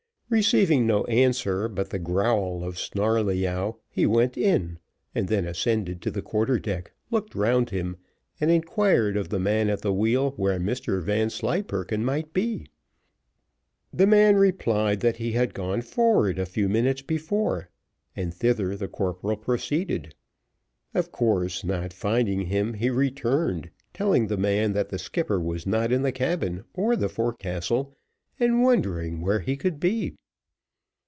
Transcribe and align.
Receiving 0.31 0.87
no 0.87 1.03
answer 1.07 1.67
but 1.67 1.89
the 1.89 1.99
growl 1.99 2.63
of 2.63 2.75
Snarleyyow, 2.79 3.75
he 3.89 4.05
went 4.05 4.37
in, 4.37 4.79
and 5.13 5.27
then 5.27 5.43
ascended 5.43 6.01
to 6.03 6.09
the 6.09 6.21
quarter 6.21 6.57
deck, 6.57 6.93
looked 7.09 7.35
round 7.35 7.71
him, 7.71 7.97
and 8.39 8.49
inquired 8.49 9.17
of 9.17 9.27
the 9.27 9.41
man 9.41 9.69
at 9.69 9.81
the 9.81 9.91
wheel 9.91 10.31
where 10.37 10.57
Mr 10.57 11.03
Vanslyperken 11.03 12.05
might 12.05 12.31
be. 12.31 12.65
The 13.91 14.07
man 14.07 14.37
replied 14.37 15.01
that 15.01 15.17
he 15.17 15.33
had 15.33 15.53
gone 15.53 15.81
forward 15.81 16.39
a 16.39 16.45
few 16.45 16.69
minutes 16.69 17.01
before, 17.01 17.69
and 18.15 18.33
thither 18.33 18.77
the 18.77 18.87
corporal 18.87 19.35
proceeded. 19.35 20.15
Of 20.93 21.11
course, 21.11 21.65
not 21.65 21.91
finding 21.91 22.45
him, 22.45 22.75
he 22.75 22.89
returned, 22.89 23.69
telling 23.93 24.27
the 24.27 24.37
man 24.37 24.71
that 24.71 24.87
the 24.87 24.97
skipper 24.97 25.41
was 25.41 25.67
not 25.67 25.91
in 25.91 26.03
the 26.03 26.11
cabin 26.13 26.63
or 26.73 26.95
the 26.95 27.09
forecastle, 27.09 27.93
and 28.39 28.63
wondering 28.63 29.19
where 29.19 29.41
he 29.41 29.57
could 29.57 29.77
be. 29.77 30.15